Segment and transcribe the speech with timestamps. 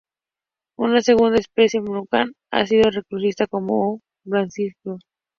[0.79, 1.83] Una segunda especie "O.
[1.83, 3.99] mucronat"a, ha sido reclasificada como O.
[4.23, 4.97] grandiflora.